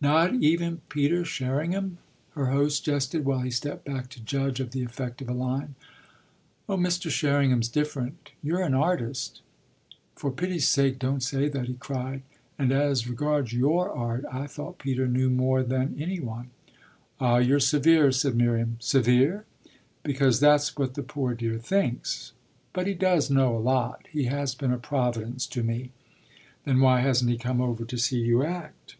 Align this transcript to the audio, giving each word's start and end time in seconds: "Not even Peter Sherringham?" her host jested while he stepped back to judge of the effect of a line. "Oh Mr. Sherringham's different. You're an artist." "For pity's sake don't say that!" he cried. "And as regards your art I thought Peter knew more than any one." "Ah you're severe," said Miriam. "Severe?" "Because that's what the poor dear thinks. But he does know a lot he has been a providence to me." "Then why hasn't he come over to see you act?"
"Not 0.00 0.34
even 0.34 0.82
Peter 0.90 1.24
Sherringham?" 1.24 1.96
her 2.32 2.48
host 2.48 2.84
jested 2.84 3.24
while 3.24 3.40
he 3.40 3.50
stepped 3.50 3.86
back 3.86 4.10
to 4.10 4.22
judge 4.22 4.60
of 4.60 4.72
the 4.72 4.82
effect 4.84 5.22
of 5.22 5.30
a 5.30 5.32
line. 5.32 5.76
"Oh 6.68 6.76
Mr. 6.76 7.10
Sherringham's 7.10 7.70
different. 7.70 8.32
You're 8.42 8.60
an 8.64 8.74
artist." 8.74 9.40
"For 10.14 10.30
pity's 10.30 10.68
sake 10.68 10.98
don't 10.98 11.22
say 11.22 11.48
that!" 11.48 11.68
he 11.68 11.72
cried. 11.72 12.20
"And 12.58 12.70
as 12.70 13.08
regards 13.08 13.54
your 13.54 13.88
art 13.90 14.26
I 14.30 14.46
thought 14.46 14.76
Peter 14.76 15.08
knew 15.08 15.30
more 15.30 15.62
than 15.62 15.96
any 15.98 16.20
one." 16.20 16.50
"Ah 17.18 17.38
you're 17.38 17.58
severe," 17.58 18.12
said 18.12 18.36
Miriam. 18.36 18.76
"Severe?" 18.80 19.46
"Because 20.02 20.38
that's 20.38 20.76
what 20.76 20.96
the 20.96 21.02
poor 21.02 21.32
dear 21.32 21.56
thinks. 21.56 22.34
But 22.74 22.86
he 22.86 22.92
does 22.92 23.30
know 23.30 23.56
a 23.56 23.56
lot 23.56 24.06
he 24.10 24.24
has 24.24 24.54
been 24.54 24.70
a 24.70 24.76
providence 24.76 25.46
to 25.46 25.62
me." 25.62 25.92
"Then 26.66 26.80
why 26.80 27.00
hasn't 27.00 27.30
he 27.30 27.38
come 27.38 27.62
over 27.62 27.86
to 27.86 27.96
see 27.96 28.18
you 28.20 28.42
act?" 28.44 28.96